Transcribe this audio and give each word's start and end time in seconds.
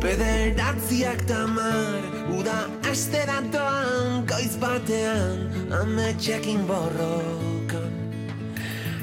Bederatziak 0.00 1.26
tamar, 1.28 2.00
uda 2.32 2.70
aste 2.88 3.20
datoan, 3.28 4.24
goiz 4.24 4.56
batean, 4.56 5.52
ametxekin 5.76 6.64
borrokan. 6.64 7.92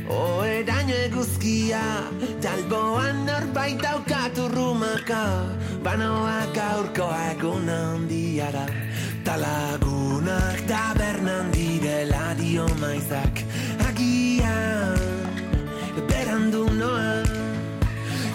Oeraino 0.09 0.97
eguzkia, 1.05 1.83
talboan 2.41 3.27
norbait 3.27 3.77
daukatu 3.77 4.49
rumaka, 4.55 5.25
banoak 5.85 6.57
aurkoa 6.57 7.21
egun 7.35 7.69
handiara, 7.69 8.65
talagunak 9.23 10.59
tabernan 10.67 11.51
direla 11.55 12.35
dio 12.35 12.67
maizak, 12.81 13.39
agian, 13.87 14.99
berandu 16.09 16.67
noa, 16.79 17.23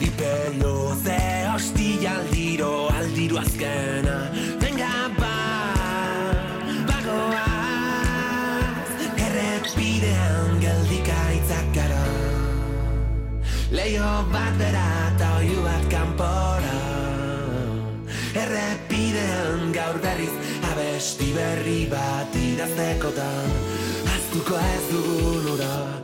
iperio 0.00 0.96
ze 1.04 1.20
aldiro, 2.08 2.88
aldiro 2.98 3.36
azkena, 3.38 4.16
venga 4.62 4.94
ba, 5.20 5.36
bagoaz, 6.88 7.28
errepidean 9.26 10.60
geldik 10.64 11.08
aitzak 11.20 11.68
gara. 11.76 12.04
Leio 13.70 14.10
bat 14.32 14.54
bera 14.56 14.88
eta 15.12 15.28
oiu 15.42 15.60
bat 15.68 15.84
kanpora, 15.92 16.80
errepidean 18.44 19.72
gaur 19.76 19.98
berriz 20.04 20.37
abesti 20.98 21.30
berri 21.30 21.86
bat 21.86 22.34
idaztekotan, 22.34 23.54
aztuko 24.16 24.58
ez 24.58 24.82
dugun 24.90 25.46
ura. 25.54 25.97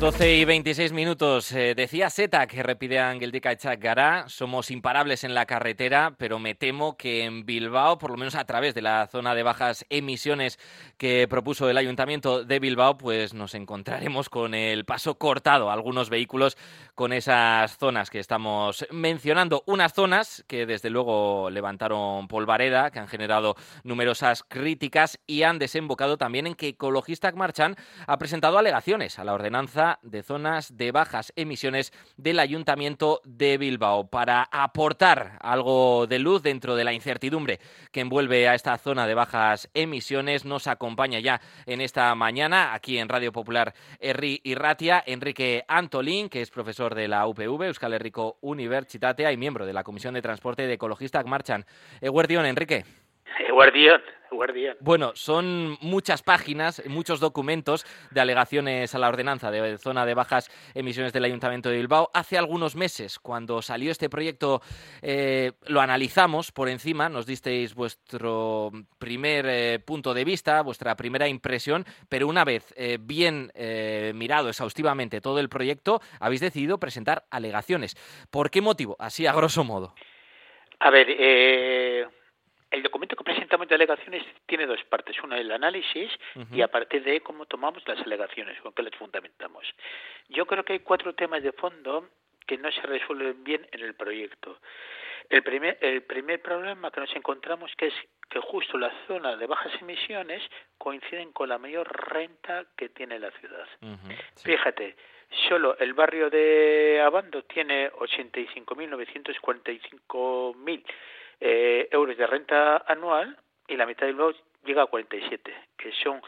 12 0.00 0.36
y 0.36 0.44
26 0.44 0.92
minutos. 0.92 1.50
Eh, 1.50 1.74
decía 1.74 2.08
Seta 2.08 2.46
que 2.46 2.62
repidean 2.62 3.18
Geldika 3.18 3.50
Echak 3.50 3.82
Gara. 3.82 4.28
Somos 4.28 4.70
imparables 4.70 5.24
en 5.24 5.34
la 5.34 5.44
carretera, 5.44 6.14
pero 6.16 6.38
me 6.38 6.54
temo 6.54 6.96
que 6.96 7.24
en 7.24 7.44
Bilbao, 7.44 7.98
por 7.98 8.12
lo 8.12 8.16
menos 8.16 8.36
a 8.36 8.44
través 8.44 8.76
de 8.76 8.82
la 8.82 9.08
zona 9.08 9.34
de 9.34 9.42
bajas 9.42 9.84
emisiones 9.90 10.60
que 10.98 11.26
propuso 11.28 11.68
el 11.68 11.76
Ayuntamiento 11.76 12.44
de 12.44 12.60
Bilbao, 12.60 12.96
pues 12.96 13.34
nos 13.34 13.54
encontraremos 13.54 14.28
con 14.28 14.54
el 14.54 14.84
paso 14.84 15.16
cortado 15.18 15.68
algunos 15.68 16.10
vehículos 16.10 16.56
con 16.94 17.12
esas 17.12 17.76
zonas 17.76 18.08
que 18.08 18.20
estamos 18.20 18.86
mencionando. 18.92 19.64
Unas 19.66 19.94
zonas 19.94 20.44
que 20.46 20.64
desde 20.64 20.90
luego 20.90 21.50
levantaron 21.50 22.28
polvareda, 22.28 22.92
que 22.92 23.00
han 23.00 23.08
generado 23.08 23.56
numerosas 23.82 24.44
críticas 24.46 25.18
y 25.26 25.42
han 25.42 25.58
desembocado 25.58 26.18
también 26.18 26.46
en 26.46 26.54
que 26.54 26.68
Ecologistak 26.68 27.34
Marchan 27.34 27.74
ha 28.06 28.16
presentado 28.16 28.58
alegaciones 28.58 29.18
a 29.18 29.24
la 29.24 29.34
ordenanza 29.34 29.87
de 30.02 30.22
zonas 30.22 30.76
de 30.76 30.92
bajas 30.92 31.32
emisiones 31.36 31.92
del 32.16 32.38
Ayuntamiento 32.38 33.20
de 33.24 33.56
Bilbao 33.56 34.08
para 34.08 34.48
aportar 34.52 35.38
algo 35.40 36.06
de 36.06 36.18
luz 36.18 36.42
dentro 36.42 36.76
de 36.76 36.84
la 36.84 36.92
incertidumbre 36.92 37.60
que 37.92 38.00
envuelve 38.00 38.48
a 38.48 38.54
esta 38.54 38.76
zona 38.76 39.06
de 39.06 39.14
bajas 39.14 39.70
emisiones. 39.74 40.44
Nos 40.44 40.66
acompaña 40.66 41.20
ya 41.20 41.40
en 41.66 41.80
esta 41.80 42.14
mañana 42.14 42.74
aquí 42.74 42.98
en 42.98 43.08
Radio 43.08 43.32
Popular 43.32 43.74
Herri 43.98 44.40
y 44.44 44.54
Ratia 44.54 45.02
Enrique 45.06 45.64
Antolín, 45.68 46.28
que 46.28 46.42
es 46.42 46.50
profesor 46.50 46.94
de 46.94 47.08
la 47.08 47.26
UPV, 47.26 47.64
Euskal 47.64 47.94
Herriko 47.94 48.38
Unibertsitatea 48.40 49.32
y 49.32 49.36
miembro 49.36 49.64
de 49.64 49.72
la 49.72 49.84
Comisión 49.84 50.14
de 50.14 50.22
Transporte 50.22 50.66
de 50.66 50.74
Ecologistas 50.74 51.24
Marchan. 51.26 51.64
Eguardión, 52.00 52.44
Enrique. 52.44 52.84
Eguardión. 53.48 54.00
Guardián. 54.30 54.76
Bueno, 54.80 55.12
son 55.14 55.78
muchas 55.80 56.22
páginas, 56.22 56.82
muchos 56.86 57.20
documentos 57.20 57.86
de 58.10 58.20
alegaciones 58.20 58.94
a 58.94 58.98
la 58.98 59.08
ordenanza 59.08 59.50
de 59.50 59.78
zona 59.78 60.06
de 60.06 60.14
bajas 60.14 60.50
emisiones 60.74 61.12
del 61.12 61.24
Ayuntamiento 61.24 61.68
de 61.68 61.76
Bilbao. 61.76 62.10
Hace 62.14 62.38
algunos 62.38 62.76
meses, 62.76 63.18
cuando 63.18 63.62
salió 63.62 63.90
este 63.90 64.08
proyecto, 64.08 64.60
eh, 65.02 65.52
lo 65.66 65.80
analizamos 65.80 66.52
por 66.52 66.68
encima, 66.68 67.08
nos 67.08 67.26
disteis 67.26 67.74
vuestro 67.74 68.70
primer 68.98 69.46
eh, 69.48 69.78
punto 69.78 70.14
de 70.14 70.24
vista, 70.24 70.62
vuestra 70.62 70.96
primera 70.96 71.28
impresión, 71.28 71.84
pero 72.08 72.28
una 72.28 72.44
vez 72.44 72.72
eh, 72.76 72.98
bien 73.00 73.50
eh, 73.54 74.12
mirado 74.14 74.48
exhaustivamente 74.48 75.20
todo 75.20 75.38
el 75.40 75.48
proyecto, 75.48 76.00
habéis 76.20 76.40
decidido 76.40 76.78
presentar 76.78 77.24
alegaciones. 77.30 77.96
¿Por 78.30 78.50
qué 78.50 78.60
motivo? 78.60 78.96
Así 78.98 79.26
a 79.26 79.32
grosso 79.32 79.64
modo. 79.64 79.94
A 80.80 80.90
ver, 80.90 81.08
eh, 81.10 82.06
el 82.70 82.82
documento 82.82 83.16
que 83.16 83.24
presentamos 83.24 83.66
de 83.68 83.74
alegaciones 83.74 84.24
tiene 84.46 84.66
dos 84.66 84.82
partes. 84.84 85.20
Una, 85.22 85.38
el 85.38 85.50
análisis 85.50 86.10
uh 86.34 86.40
-huh. 86.40 86.56
y 86.56 86.62
a 86.62 86.68
partir 86.68 87.02
de 87.02 87.12
ahí 87.12 87.20
cómo 87.20 87.46
tomamos 87.46 87.82
las 87.86 87.98
alegaciones, 88.00 88.60
con 88.60 88.72
qué 88.72 88.82
las 88.82 88.94
fundamentamos. 88.96 89.64
Yo 90.28 90.46
creo 90.46 90.64
que 90.64 90.74
hay 90.74 90.80
cuatro 90.80 91.14
temas 91.14 91.42
de 91.42 91.52
fondo 91.52 92.08
que 92.46 92.58
no 92.58 92.70
se 92.72 92.82
resuelven 92.82 93.42
bien 93.44 93.66
en 93.72 93.80
el 93.80 93.94
proyecto. 93.94 94.58
El 95.28 95.42
primer, 95.42 95.76
el 95.82 96.02
primer 96.02 96.40
problema 96.40 96.90
que 96.90 97.00
nos 97.00 97.14
encontramos 97.14 97.70
que 97.76 97.88
es 97.88 97.94
que 98.30 98.40
justo 98.40 98.78
la 98.78 98.90
zona 99.06 99.36
de 99.36 99.46
bajas 99.46 99.72
emisiones 99.82 100.42
coinciden 100.78 101.32
con 101.32 101.50
la 101.50 101.58
mayor 101.58 101.86
renta 102.10 102.64
que 102.76 102.88
tiene 102.88 103.18
la 103.18 103.30
ciudad. 103.32 103.68
Uh 103.82 103.88
-huh, 103.88 104.16
sí. 104.34 104.50
Fíjate, 104.50 104.96
solo 105.48 105.76
el 105.78 105.92
barrio 105.92 106.30
de 106.30 107.02
Abando 107.04 107.42
tiene 107.42 107.90
85.945.000 107.92 110.84
eh, 111.40 111.88
euros 111.90 112.16
de 112.16 112.26
renta 112.26 112.84
anual 112.86 113.36
y 113.66 113.76
la 113.76 113.86
mitad 113.86 114.06
de 114.06 114.12
luego 114.12 114.36
llega 114.64 114.82
a 114.82 114.86
47, 114.86 115.54
que 115.76 115.92
son 115.92 116.20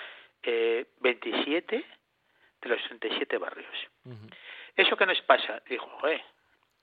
eh, 0.43 0.87
27 1.01 1.85
de 2.63 2.69
los 2.69 2.83
37 2.85 3.39
barrios. 3.39 3.75
Uh 4.05 4.11
-huh. 4.11 4.35
¿Eso 4.77 4.97
qué 4.97 5.07
nos 5.07 5.21
pasa? 5.23 5.63
Dijo, 5.69 5.89
eh, 6.09 6.23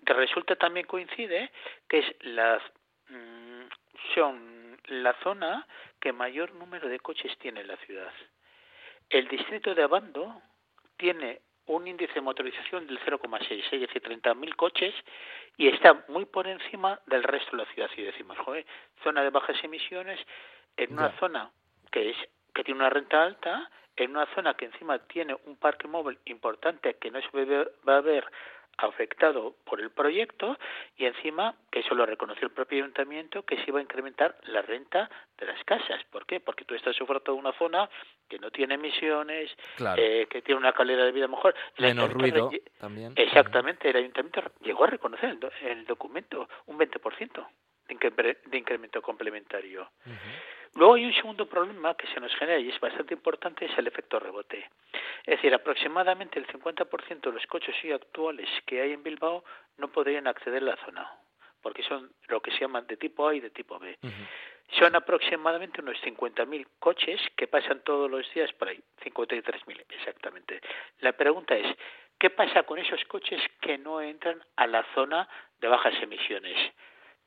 resulta 0.06 0.56
también 0.56 0.86
coincide 0.86 1.52
que 1.88 2.00
es 2.00 2.16
la, 2.22 2.62
mmm, 3.10 3.64
son 4.14 4.78
la 4.88 5.14
zona 5.24 5.68
que 6.00 6.12
mayor 6.12 6.54
número 6.54 6.88
de 6.88 7.00
coches 7.00 7.38
tiene 7.40 7.62
en 7.62 7.68
la 7.68 7.78
ciudad. 7.78 8.14
El 9.10 9.28
distrito 9.28 9.74
de 9.74 9.84
Abando 9.84 10.42
tiene 10.98 11.42
un 11.68 11.88
índice 11.88 12.14
de 12.14 12.22
motorización 12.22 12.88
del 12.88 13.00
0,6, 13.00 13.66
es 13.72 13.82
decir, 13.82 14.02
30.000 14.02 14.56
coches, 14.56 14.94
y 15.58 15.68
está 15.68 16.04
muy 16.08 16.26
por 16.26 16.48
encima 16.48 17.00
del 17.08 17.24
resto 17.24 17.52
de 17.56 17.64
la 17.64 17.74
ciudad. 17.74 17.90
Y 17.96 18.04
decimos, 18.04 18.38
joder, 18.40 18.66
zona 19.04 19.24
de 19.24 19.30
bajas 19.30 19.64
emisiones, 19.64 20.20
en 20.78 20.94
una 20.94 21.10
yeah. 21.10 21.20
zona 21.20 21.52
que 21.92 22.12
es 22.12 22.18
que 22.54 22.64
tiene 22.64 22.80
una 22.80 22.90
renta 22.90 23.24
alta, 23.24 23.70
en 23.96 24.12
una 24.12 24.26
zona 24.34 24.54
que 24.56 24.66
encima 24.66 25.00
tiene 25.00 25.36
un 25.46 25.58
parque 25.58 25.88
móvil 25.88 26.18
importante 26.26 26.96
que 26.96 27.12
no 27.12 27.20
se 27.22 27.66
va 27.88 27.98
a 27.98 28.02
ver 28.02 28.26
afectado 28.78 29.56
por 29.66 29.82
el 29.82 29.90
proyecto 29.92 30.58
y 30.96 31.06
encima 31.06 31.56
que 31.72 31.80
eso 31.80 31.96
lo 31.96 32.06
reconoció 32.06 32.48
el 32.48 32.54
propio 32.54 32.84
ayuntamiento 32.84 33.44
que 33.44 33.58
se 33.58 33.66
iba 33.68 33.80
a 33.80 33.82
incrementar 33.82 34.38
la 34.44 34.62
renta 34.62 35.10
de 35.38 35.46
las 35.48 35.64
casas. 35.64 36.04
¿Por 36.12 36.26
qué? 36.26 36.40
Porque 36.40 36.66
tú 36.66 36.76
estás 36.76 37.00
ofertando 37.02 37.40
una 37.40 37.54
zona 37.54 37.90
que 38.30 38.40
no 38.40 38.52
tiene 38.52 38.76
emisiones, 38.76 39.50
claro. 39.76 40.02
eh, 40.02 40.28
que 40.30 40.42
tiene 40.42 40.60
una 40.60 40.74
calidad 40.74 41.06
de 41.06 41.12
vida 41.12 41.28
mejor. 41.28 41.56
Menos 41.80 42.12
ruido 42.14 42.52
también. 42.80 43.14
Exactamente, 43.16 43.90
el 43.90 43.98
ayuntamiento 43.98 44.44
llegó 44.62 44.84
a 44.84 44.88
reconocer 44.88 45.30
el, 45.30 45.40
el 45.68 45.86
documento 45.86 46.48
un 46.68 46.78
20% 46.78 47.48
de, 47.88 47.94
incre 47.94 48.38
de 48.46 48.58
incremento 48.58 49.02
complementario. 49.02 49.90
Uh 50.06 50.10
-huh. 50.10 50.56
Luego 50.76 50.96
hay 50.96 51.06
un 51.06 51.14
segundo 51.14 51.48
problema 51.48 51.96
que 51.96 52.08
se 52.08 52.20
nos 52.20 52.34
genera 52.36 52.60
y 52.60 52.70
es 52.70 52.80
bastante 52.80 53.14
importante, 53.14 53.66
es 53.66 53.78
el 53.78 53.88
efecto 53.88 54.20
rebote. 54.20 54.70
Es 55.26 55.36
decir, 55.38 55.54
aproximadamente 55.54 56.40
el 56.40 56.48
50% 56.48 57.22
de 57.22 57.32
los 57.32 57.46
coches 57.48 57.76
hoy 57.84 57.92
actuales 57.92 58.50
que 58.66 58.82
hay 58.82 58.94
en 58.94 59.04
Bilbao 59.04 59.44
no 59.78 59.90
podrían 59.90 60.28
acceder 60.28 60.64
a 60.64 60.68
la 60.68 60.86
zona, 60.86 61.12
porque 61.62 61.84
son 61.84 62.12
lo 62.28 62.42
que 62.42 62.52
se 62.52 62.60
llaman 62.60 62.88
de 62.88 62.98
tipo 62.98 63.28
A 63.28 63.36
y 63.36 63.40
de 63.40 63.50
tipo 63.50 63.78
B. 63.80 63.98
Uh 64.02 64.08
-huh. 64.08 64.28
Son 64.80 64.96
aproximadamente 64.96 65.81
unos 65.81 65.98
50.000 66.04 66.68
coches 66.80 67.22
que 67.36 67.48
pasan 67.48 67.81
todos 67.84 68.12
los 68.12 68.31
días 68.34 68.52
por 68.54 68.68
ahí, 68.68 68.81
53.000 69.02 69.86
exactamente. 69.90 70.60
La 71.00 71.13
pregunta 71.13 71.56
es, 71.56 71.75
¿qué 72.20 72.30
pasa 72.30 72.63
con 72.63 72.78
esos 72.78 73.04
coches 73.06 73.42
que 73.62 73.78
no 73.78 74.02
entran 74.02 74.44
a 74.58 74.68
la 74.68 74.84
zona 74.94 75.28
de 75.60 75.68
bajas 75.70 75.96
emisiones? 76.02 76.58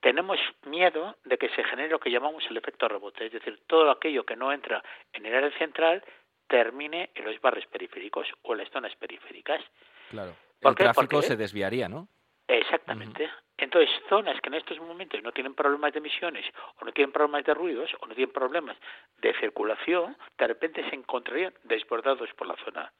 Tenemos 0.00 0.38
miedo 0.64 1.16
de 1.24 1.38
que 1.38 1.48
se 1.50 1.64
genere 1.64 1.90
lo 1.90 2.00
que 2.00 2.10
llamamos 2.10 2.44
el 2.48 2.56
efecto 2.56 2.88
rebote, 2.88 3.26
es 3.26 3.32
decir, 3.32 3.60
todo 3.66 3.90
aquello 3.90 4.24
que 4.24 4.36
no 4.36 4.52
entra 4.52 4.82
en 5.12 5.26
el 5.26 5.34
área 5.34 5.56
central 5.58 6.02
termine 6.48 7.10
en 7.14 7.24
los 7.24 7.40
barrios 7.40 7.66
periféricos 7.66 8.26
o 8.42 8.52
en 8.52 8.58
las 8.58 8.70
zonas 8.70 8.94
periféricas. 8.96 9.62
Claro. 10.10 10.34
El 10.60 10.74
qué? 10.74 10.84
tráfico 10.84 11.08
Porque, 11.08 11.26
se 11.28 11.36
desviaría, 11.36 11.88
¿no? 11.88 12.08
Exactamente. 12.48 13.24
Uh 13.24 13.28
-huh. 13.28 13.42
Entonces, 13.58 13.90
zonas 14.08 14.40
que 14.40 14.48
en 14.48 14.54
estos 14.54 14.80
momentos 14.80 15.22
no 15.22 15.32
tienen 15.32 15.54
problemas 15.54 15.92
de 15.92 15.98
emisiones, 15.98 16.46
o 16.80 16.84
no 16.84 16.92
tienen 16.92 17.12
problemas 17.12 17.44
de 17.44 17.54
ruidos, 17.54 17.90
o 18.00 18.06
no 18.06 18.14
tienen 18.14 18.32
problemas 18.32 18.76
de 19.18 19.34
circulación, 19.34 20.16
de 20.38 20.46
repente 20.46 20.88
se 20.88 20.96
encontrarían 20.96 21.52
desbordados 21.64 22.30
por 22.34 22.46
la 22.46 22.56
zona. 22.64 22.90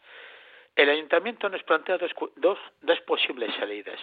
El 0.77 0.91
ayuntamiento 0.91 1.49
nos 1.49 1.63
plantea 1.63 1.97
dos, 1.99 2.13
dos, 2.37 2.59
dos 2.83 3.01
posibles 3.01 3.55
salidas. 3.57 3.99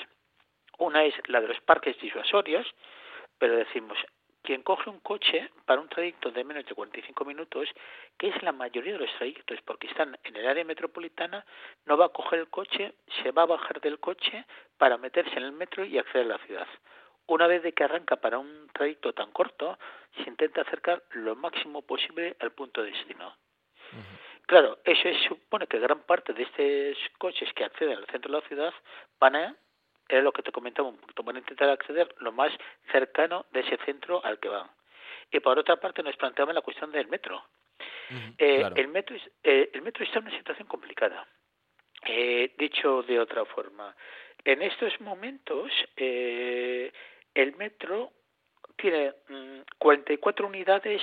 Una 0.77 1.03
es 1.03 1.15
la 1.27 1.41
de 1.41 1.47
los 1.47 1.59
parques 1.61 1.99
disuasorios, 1.99 2.67
pero 3.37 3.55
decimos, 3.55 3.97
quien 4.47 4.63
coge 4.63 4.89
un 4.89 4.99
coche 4.99 5.49
para 5.65 5.81
un 5.81 5.89
trayecto 5.89 6.31
de 6.31 6.43
menos 6.43 6.65
de 6.65 6.73
45 6.73 7.25
minutos, 7.25 7.67
que 8.17 8.29
es 8.29 8.43
la 8.43 8.53
mayoría 8.53 8.93
de 8.93 8.99
los 8.99 9.13
trayectos, 9.17 9.59
porque 9.65 9.87
están 9.87 10.17
en 10.23 10.35
el 10.37 10.47
área 10.47 10.63
metropolitana, 10.63 11.45
no 11.85 11.97
va 11.97 12.05
a 12.05 12.09
coger 12.09 12.39
el 12.39 12.47
coche, 12.47 12.93
se 13.21 13.31
va 13.31 13.41
a 13.41 13.47
bajar 13.47 13.81
del 13.81 13.99
coche 13.99 14.45
para 14.77 14.97
meterse 14.97 15.35
en 15.35 15.43
el 15.43 15.51
metro 15.51 15.83
y 15.83 15.97
acceder 15.97 16.25
a 16.25 16.37
la 16.37 16.45
ciudad. 16.45 16.67
Una 17.25 17.45
vez 17.47 17.61
de 17.61 17.73
que 17.73 17.83
arranca 17.83 18.15
para 18.15 18.37
un 18.37 18.69
trayecto 18.73 19.11
tan 19.13 19.31
corto, 19.31 19.77
se 20.15 20.29
intenta 20.29 20.61
acercar 20.61 21.03
lo 21.11 21.35
máximo 21.35 21.81
posible 21.81 22.37
al 22.39 22.53
punto 22.53 22.81
de 22.81 22.91
destino. 22.91 23.35
Claro, 24.45 24.79
eso 24.85 25.09
supone 25.27 25.67
que 25.67 25.77
gran 25.77 26.03
parte 26.03 26.31
de 26.31 26.43
estos 26.43 26.97
coches 27.17 27.51
que 27.53 27.65
acceden 27.65 27.97
al 27.97 28.05
centro 28.05 28.31
de 28.31 28.39
la 28.39 28.47
ciudad 28.47 28.73
van 29.19 29.35
a 29.35 29.55
era 30.09 30.21
lo 30.21 30.31
que 30.31 30.43
te 30.43 30.51
comentaba 30.51 30.89
un 30.89 30.97
punto, 30.97 31.23
van 31.23 31.35
a 31.35 31.39
intentar 31.39 31.69
acceder 31.69 32.13
lo 32.19 32.31
más 32.31 32.51
cercano 32.91 33.45
de 33.51 33.61
ese 33.61 33.77
centro 33.85 34.23
al 34.23 34.39
que 34.39 34.49
van. 34.49 34.69
Y 35.31 35.39
por 35.39 35.59
otra 35.59 35.75
parte 35.77 36.03
nos 36.03 36.15
planteamos 36.15 36.55
la 36.55 36.61
cuestión 36.61 36.91
del 36.91 37.07
metro. 37.07 37.43
Eh, 38.37 38.65
el 38.75 38.87
metro 38.87 39.17
eh, 39.43 39.69
el 39.73 39.81
metro 39.81 40.03
está 40.03 40.19
en 40.19 40.27
una 40.27 40.37
situación 40.37 40.67
complicada. 40.67 41.27
Eh, 42.05 42.53
dicho 42.57 43.03
de 43.03 43.19
otra 43.19 43.43
forma, 43.45 43.93
en 44.43 44.61
estos 44.61 44.99
momentos 45.01 45.71
el 45.95 47.55
metro 47.57 48.11
tiene 48.77 49.13
44 49.77 50.45
mm, 50.45 50.49
unidades 50.49 51.01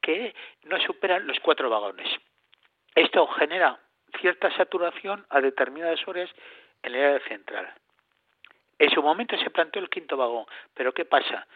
que 0.00 0.34
no 0.64 0.80
superan 0.80 1.26
los 1.26 1.38
cuatro 1.40 1.68
vagones. 1.68 2.08
Esto 2.94 3.26
genera 3.26 3.78
cierta 4.20 4.54
saturación 4.56 5.26
a 5.28 5.40
determinadas 5.40 6.06
horas 6.06 6.30
en 6.82 6.94
el 6.94 7.04
área 7.04 7.28
central. 7.28 7.74
En 8.78 8.90
su 8.90 9.02
momento 9.02 9.36
se 9.36 9.50
planteó 9.50 9.82
el 9.82 9.90
quinto 9.90 10.16
vagón, 10.16 10.46
pero 10.74 10.92
¿qué 10.92 11.04
pasa? 11.04 11.46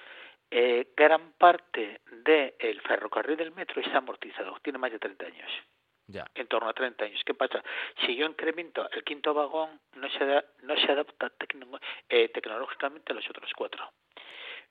Eh, 0.50 0.92
gran 0.96 1.32
parte 1.32 2.00
del 2.10 2.80
ferrocarril 2.82 3.36
del 3.36 3.52
metro 3.52 3.80
está 3.80 3.98
amortizado, 3.98 4.56
tiene 4.62 4.78
más 4.78 4.92
de 4.92 4.98
30 4.98 5.26
años. 5.26 5.50
Ya. 6.08 6.24
En 6.36 6.46
torno 6.46 6.68
a 6.68 6.72
30 6.72 7.04
años. 7.04 7.20
¿Qué 7.24 7.34
pasa? 7.34 7.62
Si 8.04 8.14
yo 8.14 8.26
incremento 8.26 8.88
el 8.92 9.02
quinto 9.02 9.34
vagón, 9.34 9.80
no 9.94 10.08
se, 10.10 10.44
no 10.62 10.76
se 10.76 10.92
adapta 10.92 11.32
eh, 12.08 12.28
tecnológicamente 12.28 13.12
a 13.12 13.16
los 13.16 13.28
otros 13.28 13.50
cuatro. 13.56 13.90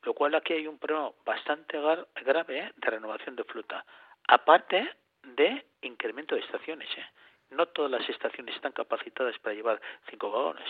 Lo 0.03 0.13
cual 0.13 0.36
aquí 0.36 0.53
hay 0.53 0.68
un 0.68 0.80
problema 0.80 1.12
bastante 1.25 1.77
grave 2.24 2.59
eh, 2.59 2.71
de 2.74 2.89
renovación 2.89 3.36
de 3.36 3.44
flota. 3.44 3.86
Aparte 4.30 4.89
de 5.24 5.65
incremento 5.81 6.36
de 6.36 6.42
estaciones. 6.42 6.89
No 7.50 7.68
todas 7.68 7.92
las 7.92 8.07
estaciones 8.09 8.56
están 8.56 8.71
capacitadas 8.71 9.38
para 9.39 9.56
llevar 9.56 9.81
cinco 10.09 10.31
vagones. 10.31 10.68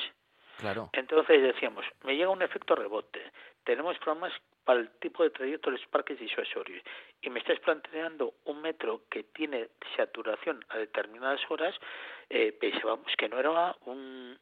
Claro. 0.59 0.89
Entonces 0.93 1.41
decíamos, 1.41 1.85
me 2.03 2.15
llega 2.15 2.29
un 2.29 2.41
efecto 2.41 2.75
rebote. 2.75 3.21
Tenemos 3.63 3.97
problemas 3.99 4.33
para 4.63 4.79
el 4.79 4.89
tipo 4.99 5.23
de 5.23 5.29
trayecto 5.29 5.69
de 5.69 5.77
los 5.77 5.87
parques 5.87 6.19
disuasorios 6.19 6.81
y 7.21 7.29
me 7.29 7.39
estás 7.39 7.59
planteando 7.59 8.33
un 8.45 8.61
metro 8.61 9.03
que 9.09 9.23
tiene 9.23 9.69
saturación 9.95 10.65
a 10.69 10.77
determinadas 10.77 11.39
horas, 11.49 11.75
eh, 12.29 12.51
pensábamos 12.59 13.11
que 13.17 13.29
no 13.29 13.39
era 13.39 13.75
un, 13.85 14.37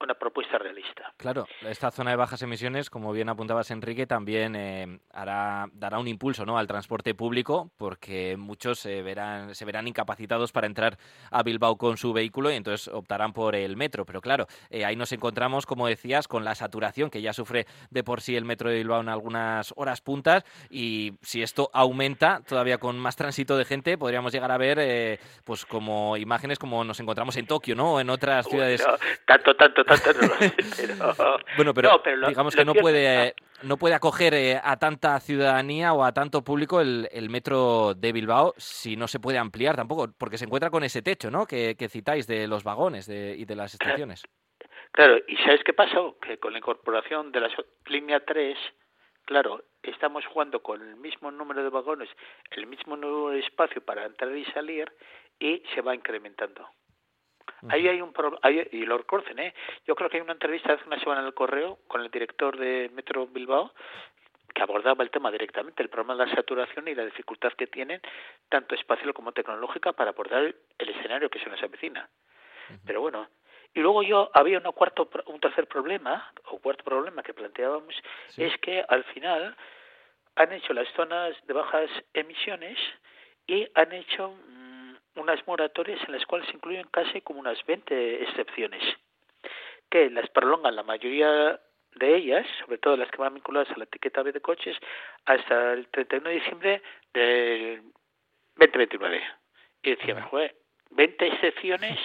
una 0.00 0.14
propuesta 0.14 0.58
realista. 0.58 1.12
Claro, 1.16 1.46
esta 1.62 1.90
zona 1.90 2.10
de 2.10 2.16
bajas 2.16 2.42
emisiones, 2.42 2.90
como 2.90 3.12
bien 3.12 3.28
apuntabas 3.28 3.70
Enrique, 3.70 4.06
también 4.06 4.54
eh, 4.54 4.98
hará, 5.12 5.66
dará 5.72 5.98
un 5.98 6.08
impulso 6.08 6.44
¿no? 6.44 6.58
al 6.58 6.66
transporte 6.66 7.14
público 7.14 7.70
porque 7.76 8.36
muchos 8.36 8.78
se 8.78 9.02
verán, 9.02 9.54
se 9.54 9.64
verán 9.64 9.88
incapacitados 9.88 10.52
para 10.52 10.66
entrar 10.66 10.98
a 11.30 11.42
Bilbao 11.42 11.76
con 11.76 11.96
su 11.96 12.12
vehículo 12.12 12.50
y 12.50 12.54
entonces 12.54 12.88
optarán 12.92 13.32
por 13.32 13.54
el 13.54 13.76
metro. 13.76 14.04
Pero 14.04 14.20
claro, 14.20 14.46
eh, 14.70 14.84
ahí 14.84 14.96
nos 14.96 15.12
encontramos, 15.12 15.66
como 15.66 15.86
decías, 15.86 16.28
con 16.28 16.44
la 16.44 16.54
saturación 16.54 17.10
que 17.10 17.22
ya 17.22 17.32
sufre 17.32 17.66
de 17.90 18.04
por 18.04 18.20
sí 18.20 18.36
el 18.36 18.44
metro 18.44 18.68
de 18.68 18.76
Bilbao 18.76 19.00
en 19.00 19.08
algunas 19.08 19.72
horas 19.76 20.00
puntas 20.00 20.44
y 20.70 21.14
si 21.22 21.42
esto 21.42 21.70
aumenta 21.72 22.42
todavía 22.46 22.78
con 22.78 22.98
más 22.98 23.16
tránsito 23.16 23.56
de 23.56 23.64
gente, 23.64 23.96
podríamos 23.96 24.32
llegar 24.32 24.52
a 24.52 24.58
ver 24.58 24.78
eh, 24.80 25.18
pues 25.44 25.64
como 25.64 26.16
imágenes 26.16 26.58
como 26.58 26.84
nos 26.84 27.00
encontramos 27.00 27.36
en 27.36 27.46
Tokio 27.46 27.74
¿no? 27.74 27.94
o 27.94 28.00
en 28.00 28.10
otras 28.10 28.46
ciudades. 28.46 28.84
tanto, 29.24 29.54
tanto, 29.54 29.85
bueno, 31.56 31.72
pero, 31.72 32.02
digamos 32.26 32.56
que 32.56 32.64
no 32.64 32.74
puede, 32.74 33.34
no 33.62 33.76
puede 33.76 33.94
acoger 33.94 34.34
eh, 34.34 34.60
a 34.62 34.76
tanta 34.78 35.18
ciudadanía 35.20 35.92
o 35.92 36.02
a 36.04 36.12
tanto 36.12 36.42
público 36.42 36.80
el, 36.80 37.30
metro 37.30 37.94
de 37.94 38.12
Bilbao 38.12 38.54
si 38.56 38.96
no 38.96 39.06
se 39.06 39.20
puede 39.20 39.38
ampliar 39.38 39.76
tampoco, 39.76 40.08
porque 40.18 40.38
se 40.38 40.44
encuentra 40.44 40.70
con 40.70 40.82
ese 40.82 41.02
techo, 41.02 41.30
¿no? 41.30 41.46
Que, 41.46 41.76
citáis 41.88 42.26
de 42.26 42.48
los 42.48 42.64
vagones 42.64 43.08
y 43.08 43.44
de 43.44 43.56
las 43.56 43.74
estaciones. 43.74 44.22
Claro, 44.92 45.18
¿y 45.28 45.36
sabes 45.36 45.62
qué 45.62 45.74
pasó? 45.74 46.16
Que 46.20 46.38
con 46.38 46.52
la 46.52 46.58
incorporación 46.58 47.30
de 47.30 47.40
la 47.40 47.50
línea 47.84 48.24
3, 48.24 48.56
claro, 49.26 49.62
estamos 49.82 50.24
jugando 50.24 50.62
con 50.62 50.80
el 50.80 50.96
mismo 50.96 51.30
número 51.30 51.62
de 51.62 51.68
vagones, 51.68 52.08
el 52.52 52.66
mismo 52.66 52.96
número 52.96 53.30
de 53.30 53.40
espacio 53.40 53.84
para 53.84 54.06
entrar 54.06 54.34
y 54.34 54.46
salir 54.46 54.90
y 55.38 55.62
se 55.74 55.82
va 55.82 55.94
incrementando. 55.94 56.66
Ahí 57.68 57.88
hay 57.88 58.00
un 58.00 58.12
problema, 58.12 58.38
y 58.50 58.84
lo 58.84 58.98
reconocen, 58.98 59.38
¿eh? 59.38 59.54
Yo 59.86 59.94
creo 59.94 60.10
que 60.10 60.18
hay 60.18 60.22
una 60.22 60.32
entrevista 60.32 60.74
hace 60.74 60.86
una 60.86 61.00
semana 61.00 61.20
en 61.20 61.26
el 61.26 61.34
correo 61.34 61.78
con 61.88 62.00
el 62.00 62.10
director 62.10 62.56
de 62.56 62.90
Metro 62.94 63.26
Bilbao 63.26 63.72
que 64.56 64.62
abordaba 64.62 65.04
el 65.04 65.10
tema 65.10 65.30
directamente, 65.30 65.82
el 65.82 65.90
problema 65.90 66.16
de 66.16 66.30
la 66.30 66.34
saturación 66.34 66.88
y 66.88 66.94
la 66.94 67.04
dificultad 67.04 67.52
que 67.52 67.66
tienen, 67.66 68.00
tanto 68.48 68.74
espacial 68.74 69.12
como 69.12 69.32
tecnológica, 69.32 69.92
para 69.92 70.10
abordar 70.10 70.54
el 70.78 70.88
escenario 70.88 71.28
que 71.28 71.38
se 71.40 71.50
nos 71.50 71.62
avecina. 71.62 72.08
Pero 72.86 73.02
bueno, 73.02 73.28
y 73.74 73.80
luego 73.80 74.02
yo 74.02 74.30
había 74.32 74.58
un 74.58 74.72
cuarto, 74.72 75.10
un 75.26 75.40
tercer 75.40 75.68
problema, 75.68 76.32
o 76.46 76.58
cuarto 76.58 76.84
problema 76.84 77.22
que 77.22 77.34
planteábamos, 77.34 77.94
es 78.38 78.56
que 78.58 78.82
al 78.88 79.04
final 79.04 79.54
han 80.36 80.52
hecho 80.52 80.72
las 80.72 80.88
zonas 80.94 81.36
de 81.46 81.52
bajas 81.52 81.90
emisiones 82.14 82.78
y 83.46 83.68
han 83.74 83.92
hecho 83.92 84.34
unas 85.16 85.46
moratorias 85.46 86.00
en 86.06 86.12
las 86.12 86.24
cuales 86.26 86.48
se 86.48 86.54
incluyen 86.54 86.86
casi 86.90 87.20
como 87.20 87.40
unas 87.40 87.64
20 87.66 88.22
excepciones, 88.22 88.82
que 89.90 90.10
las 90.10 90.28
prolongan 90.30 90.76
la 90.76 90.82
mayoría 90.82 91.60
de 91.96 92.16
ellas, 92.16 92.46
sobre 92.60 92.78
todo 92.78 92.96
las 92.96 93.10
que 93.10 93.18
van 93.18 93.34
vinculadas 93.34 93.70
a 93.70 93.78
la 93.78 93.84
etiqueta 93.84 94.22
B 94.22 94.32
de 94.32 94.40
coches, 94.40 94.76
hasta 95.24 95.72
el 95.72 95.88
31 95.88 96.28
de 96.28 96.34
diciembre 96.34 96.82
del 97.12 97.82
2029. 98.56 99.22
Y 99.82 99.90
decía, 99.90 100.22
joder, 100.22 100.54
20 100.90 101.26
excepciones, 101.26 101.98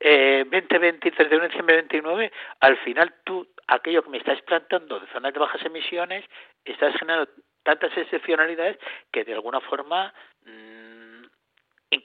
eh, 0.00 0.44
20, 0.48 0.78
20, 0.78 1.10
31 1.10 1.42
de 1.42 1.48
diciembre 1.48 1.76
29, 1.76 2.32
al 2.60 2.76
final 2.78 3.14
tú, 3.24 3.46
aquello 3.66 4.02
que 4.02 4.10
me 4.10 4.18
estás 4.18 4.40
plantando 4.42 4.98
de 4.98 5.06
zonas 5.08 5.32
de 5.32 5.40
bajas 5.40 5.64
emisiones, 5.64 6.24
estás 6.64 6.94
generando 6.96 7.30
tantas 7.62 7.96
excepcionalidades 7.96 8.78
que 9.12 9.24
de 9.24 9.34
alguna 9.34 9.60
forma 9.60 10.12
mm, 10.44 10.91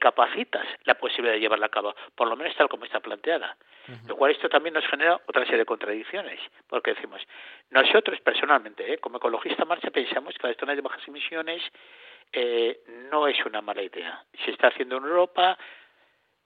incapacitas 0.08 0.66
la 0.86 0.96
posibilidad 0.96 1.34
de 1.34 1.40
llevarla 1.40 1.66
a 1.66 1.70
cabo, 1.70 1.96
por 2.16 2.28
lo 2.28 2.36
menos 2.36 2.56
tal 2.56 2.70
como 2.70 2.86
está 2.86 3.00
planteada. 3.00 3.58
Lo 4.08 4.16
cual 4.18 4.32
esto 4.32 4.50
también 4.50 4.74
nos 4.74 4.86
genera 4.88 5.16
otra 5.28 5.44
serie 5.46 5.60
de 5.60 5.66
contradicciones, 5.66 6.40
porque 6.68 6.94
decimos, 6.94 7.22
nosotros 7.70 8.20
personalmente, 8.22 8.94
¿eh? 8.94 8.98
como 8.98 9.18
ecologistas 9.18 9.66
marcha, 9.66 9.92
pensamos 9.92 10.36
que 10.38 10.48
las 10.48 10.58
zonas 10.58 10.76
de 10.76 10.82
bajas 10.82 11.08
emisiones 11.08 11.62
eh, 12.34 12.82
no 13.10 13.28
es 13.28 13.38
una 13.46 13.62
mala 13.62 13.82
idea. 13.82 14.24
Se 14.44 14.52
está 14.52 14.68
haciendo 14.68 14.98
en 14.98 15.04
Europa 15.04 15.58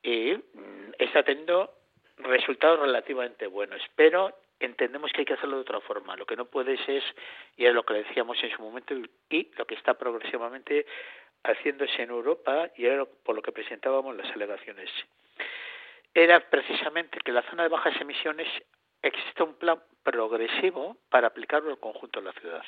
y 0.03 0.33
mm, 0.33 0.93
está 0.99 1.23
teniendo 1.23 1.73
resultados 2.17 2.79
relativamente 2.79 3.47
buenos, 3.47 3.81
pero 3.95 4.37
entendemos 4.59 5.11
que 5.11 5.21
hay 5.21 5.25
que 5.25 5.33
hacerlo 5.33 5.55
de 5.55 5.63
otra 5.63 5.81
forma. 5.81 6.15
Lo 6.15 6.25
que 6.25 6.35
no 6.35 6.45
puede 6.45 6.73
es, 6.73 7.03
y 7.57 7.65
es 7.65 7.73
lo 7.73 7.83
que 7.83 7.95
decíamos 7.95 8.37
en 8.43 8.51
su 8.51 8.61
momento, 8.61 8.93
y 9.29 9.51
lo 9.57 9.65
que 9.65 9.75
está 9.75 9.95
progresivamente 9.95 10.85
haciéndose 11.43 12.03
en 12.03 12.10
Europa 12.10 12.69
y 12.75 12.86
era 12.86 13.05
por 13.05 13.36
lo 13.36 13.41
que 13.41 13.51
presentábamos 13.51 14.15
las 14.15 14.31
alegaciones. 14.31 14.89
Era 16.13 16.39
precisamente 16.50 17.19
que 17.24 17.31
en 17.31 17.36
la 17.36 17.50
zona 17.50 17.63
de 17.63 17.69
bajas 17.69 18.00
emisiones 18.00 18.48
existe 19.01 19.43
un 19.43 19.55
plan 19.55 19.79
progresivo 20.03 20.98
para 21.10 21.27
aplicarlo 21.27 21.71
al 21.71 21.79
conjunto 21.79 22.19
de 22.19 22.25
la 22.27 22.33
ciudad. 22.33 22.63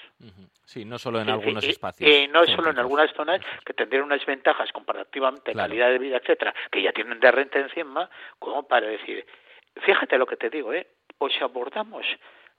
Sí, 0.66 0.86
no 0.86 0.98
solo 0.98 1.20
en 1.20 1.30
algunos 1.30 1.64
espacios. 1.64 2.10
Y 2.10 2.28
no 2.28 2.46
solo 2.46 2.72
en 2.72 2.80
algunas 2.80 3.12
zonas 3.14 3.42
que 3.66 3.74
tendrían 3.74 4.06
unas 4.06 4.26
ventajas 4.26 4.72
comparativamente, 4.72 5.54
calidad 5.54 5.90
de 5.90 6.00
vida, 6.00 6.18
etcétera, 6.18 6.54
que 6.72 6.82
ya 6.82 6.92
tienen 6.92 7.20
de 7.20 7.32
renta 7.32 7.60
encima, 7.60 8.10
como 8.40 8.68
para 8.68 8.88
decir, 8.88 9.26
fíjate 9.82 10.18
lo 10.18 10.26
que 10.26 10.38
te 10.38 10.50
digo, 10.50 10.74
¿eh? 10.74 10.88
o 11.18 11.30
si 11.30 11.40
abordamos 11.44 12.06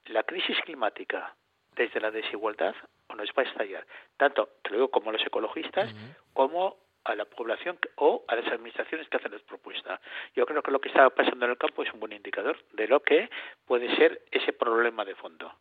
la 0.05 0.23
crisis 0.23 0.57
climática 0.61 1.35
desde 1.75 1.99
la 1.99 2.11
desigualdad 2.11 2.75
o 3.07 3.15
nos 3.15 3.29
va 3.29 3.43
a 3.43 3.45
estallar, 3.45 3.85
tanto, 4.17 4.49
te 4.63 4.69
lo 4.71 4.75
digo, 4.77 4.91
como 4.91 5.09
a 5.09 5.13
los 5.13 5.25
ecologistas, 5.25 5.93
como 6.33 6.77
a 7.05 7.15
la 7.15 7.25
población 7.25 7.77
o 7.97 8.25
a 8.27 8.35
las 8.35 8.51
administraciones 8.51 9.07
que 9.07 9.17
hacen 9.17 9.31
las 9.31 9.41
propuestas. 9.43 10.01
Yo 10.35 10.45
creo 10.45 10.61
que 10.63 10.71
lo 10.71 10.79
que 10.79 10.89
está 10.89 11.09
pasando 11.11 11.45
en 11.45 11.51
el 11.51 11.57
campo 11.57 11.83
es 11.83 11.93
un 11.93 11.99
buen 11.99 12.13
indicador 12.13 12.57
de 12.73 12.87
lo 12.87 13.01
que 13.01 13.29
puede 13.65 13.95
ser 13.95 14.23
ese 14.31 14.53
problema 14.53 15.05
de 15.05 15.15
fondo 15.15 15.51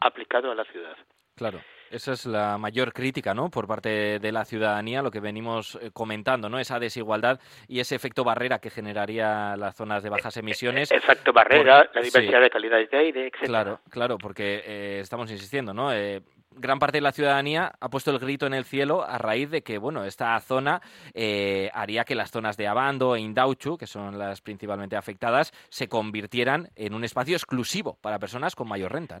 aplicado 0.00 0.50
a 0.50 0.54
la 0.54 0.64
ciudad. 0.64 0.96
Claro. 1.36 1.60
Esa 1.90 2.12
es 2.12 2.26
la 2.26 2.58
mayor 2.58 2.92
crítica, 2.92 3.32
¿no? 3.32 3.48
Por 3.48 3.66
parte 3.66 4.18
de 4.18 4.32
la 4.32 4.44
ciudadanía, 4.44 5.00
lo 5.00 5.10
que 5.10 5.20
venimos 5.20 5.78
eh, 5.80 5.90
comentando, 5.90 6.50
¿no? 6.50 6.58
Esa 6.58 6.78
desigualdad 6.78 7.40
y 7.66 7.80
ese 7.80 7.94
efecto 7.94 8.24
barrera 8.24 8.58
que 8.58 8.68
generaría 8.68 9.56
las 9.56 9.74
zonas 9.74 10.02
de 10.02 10.10
bajas 10.10 10.36
emisiones. 10.36 10.90
Efecto 10.90 11.32
barrera, 11.32 11.88
la 11.94 12.02
diversidad 12.02 12.42
de 12.42 12.50
calidades 12.50 12.90
de 12.90 12.98
aire, 12.98 13.26
etc. 13.28 13.44
Claro, 13.44 13.80
claro, 13.88 14.18
porque 14.18 14.62
eh, 14.66 14.98
estamos 15.00 15.30
insistiendo, 15.30 15.72
¿no? 15.72 15.90
Eh, 15.92 16.20
gran 16.50 16.78
parte 16.78 16.98
de 16.98 17.02
la 17.02 17.12
ciudadanía 17.12 17.72
ha 17.80 17.88
puesto 17.88 18.10
el 18.10 18.18
grito 18.18 18.46
en 18.46 18.54
el 18.54 18.64
cielo 18.64 19.04
a 19.04 19.18
raíz 19.18 19.50
de 19.50 19.62
que, 19.62 19.78
bueno, 19.78 20.04
esta 20.04 20.38
zona 20.40 20.80
eh, 21.14 21.70
haría 21.72 22.04
que 22.04 22.14
las 22.14 22.30
zonas 22.30 22.56
de 22.56 22.66
Abando 22.66 23.16
e 23.16 23.20
Indauchu, 23.20 23.76
que 23.78 23.86
son 23.86 24.18
las 24.18 24.40
principalmente 24.40 24.96
afectadas, 24.96 25.52
se 25.68 25.88
convirtieran 25.88 26.68
en 26.76 26.94
un 26.94 27.04
espacio 27.04 27.36
exclusivo 27.36 27.98
para 28.00 28.18
personas 28.18 28.54
con 28.54 28.68
mayor 28.68 28.92
renta. 28.92 29.20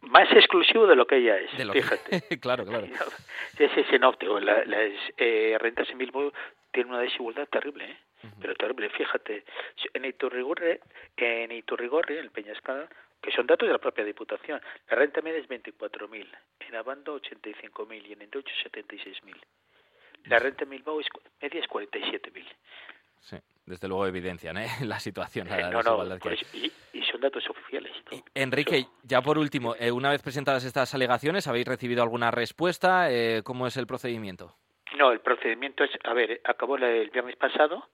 Más 0.00 0.30
exclusivo 0.32 0.86
de 0.86 0.94
lo 0.94 1.06
que 1.06 1.16
ella 1.16 1.36
es, 1.38 1.50
fíjate. 1.72 2.38
claro, 2.40 2.64
claro. 2.64 2.86
Ese 3.58 3.80
es 3.80 4.00
las 4.00 4.92
eh, 5.16 5.56
rentas 5.58 5.90
en 5.90 5.98
Bilbao 5.98 6.32
tienen 6.72 6.92
una 6.92 7.02
desigualdad 7.02 7.48
terrible, 7.48 7.84
¿eh? 7.90 7.96
pero 8.40 8.54
terrible. 8.54 8.90
Fíjate, 8.90 9.44
en 9.94 10.04
Iturrigorri, 10.04 10.78
en 11.16 11.52
Iturrigorri, 11.52 12.18
en 12.18 12.28
Peñascada, 12.28 12.88
que 13.22 13.30
son 13.32 13.46
datos 13.46 13.66
de 13.66 13.72
la 13.72 13.78
propia 13.78 14.04
Diputación. 14.04 14.60
La 14.88 14.96
renta 14.96 15.20
media 15.20 15.40
es 15.40 15.48
24.000, 15.48 16.26
en 16.60 16.74
Abando 16.74 17.20
85.000 17.20 18.06
y 18.08 18.12
en 18.12 18.22
Endocho 18.22 18.52
76.000. 18.64 19.34
La 20.26 20.38
renta 20.38 20.64
en 20.64 20.70
Bilbao 20.70 21.00
es, 21.00 21.06
media 21.40 21.60
es 21.60 21.66
47.000. 21.68 22.44
Sí, 23.20 23.36
desde 23.64 23.88
luego 23.88 24.06
evidencian 24.06 24.56
¿eh? 24.58 24.68
la 24.84 25.00
situación. 25.00 25.48
La 25.48 25.60
eh, 25.60 25.70
no, 25.70 25.82
no, 25.82 26.18
pues, 26.18 26.40
y, 26.54 27.02
son 27.10 27.20
datos 27.20 27.48
oficiales. 27.48 27.92
Enrique, 28.34 28.86
ya 29.02 29.22
por 29.22 29.38
último, 29.38 29.74
eh, 29.78 29.90
una 29.90 30.10
vez 30.10 30.22
presentadas 30.22 30.64
estas 30.64 30.94
alegaciones, 30.94 31.46
¿habéis 31.48 31.66
recibido 31.66 32.02
alguna 32.02 32.30
respuesta? 32.30 33.10
Eh, 33.10 33.42
¿Cómo 33.44 33.66
es 33.66 33.76
el 33.76 33.86
procedimiento? 33.86 34.54
No, 34.96 35.12
el 35.12 35.20
procedimiento 35.20 35.84
es, 35.84 35.90
a 36.04 36.14
ver, 36.14 36.40
acabó 36.44 36.76
el 36.76 37.10
viernes 37.10 37.36
pasado, 37.36 37.88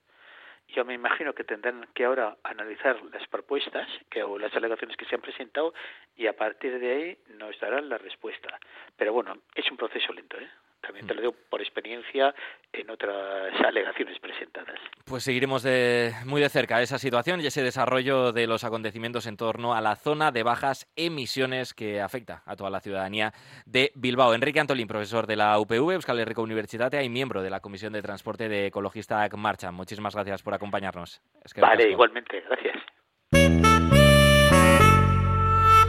yo 0.73 0.85
me 0.85 0.95
imagino 0.95 1.33
que 1.35 1.45
tendrán 1.45 1.87
que 1.95 2.05
ahora 2.05 2.37
analizar 2.43 3.01
las 3.13 3.27
propuestas 3.29 3.89
que, 4.11 4.23
o 4.23 4.39
las 4.39 4.55
alegaciones 4.55 4.97
que 4.97 5.05
se 5.05 5.15
han 5.15 5.21
presentado 5.21 5.75
y 6.17 6.27
a 6.27 6.37
partir 6.37 6.79
de 6.79 6.93
ahí 6.93 7.19
nos 7.39 7.59
darán 7.61 7.89
la 7.89 7.99
respuesta. 7.99 8.59
Pero 8.97 9.13
bueno, 9.13 9.39
es 9.55 9.71
un 9.71 9.77
proceso 9.77 10.13
lento, 10.13 10.39
¿eh? 10.39 10.49
También 10.81 11.07
te 11.07 11.15
lo 11.15 11.21
digo 11.21 11.35
por 11.49 11.61
experiencia 11.61 12.35
en 12.73 12.91
otras 12.91 13.55
alegaciones 13.61 14.19
presentadas. 14.19 14.81
Pues 15.13 15.25
seguiremos 15.25 15.63
de, 15.63 16.15
muy 16.25 16.41
de 16.41 16.49
cerca 16.49 16.81
esa 16.81 16.97
situación 16.99 17.43
y 17.43 17.47
ese 17.47 17.63
desarrollo 17.63 18.33
de 18.33 18.47
los 18.47 18.65
acontecimientos 18.65 19.27
en 19.27 19.37
torno 19.37 19.75
a 19.75 19.83
la 19.83 19.95
zona 19.95 20.33
de 20.33 20.43
bajas 20.43 20.91
emisiones 20.97 21.75
que 21.75 22.01
afecta 22.01 22.43
a 22.47 22.57
toda 22.57 22.71
la 22.71 22.81
ciudadanía 22.81 23.35
de 23.67 23.93
Bilbao. 23.95 24.33
Enrique 24.33 24.59
Antolín, 24.59 24.89
profesor 24.89 25.27
de 25.27 25.37
la 25.37 25.61
UPV, 25.61 25.93
Euskal 25.93 26.19
Herriko 26.19 26.41
Universitatea 26.41 27.03
y 27.03 27.11
miembro 27.11 27.43
de 27.43 27.51
la 27.51 27.61
Comisión 27.61 27.93
de 27.93 28.01
Transporte 28.01 28.49
de 28.49 28.69
Ecologista 28.69 29.29
Marcha. 29.37 29.71
Muchísimas 29.71 30.15
gracias 30.15 30.43
por 30.43 30.55
acompañarnos. 30.55 31.21
vale, 31.61 31.91
igualmente. 31.91 32.43
Gracias. 32.49 32.77